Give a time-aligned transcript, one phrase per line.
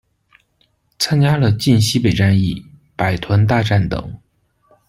[0.97, 2.65] 参加了晋西北战役、
[2.95, 4.19] 百团大战等。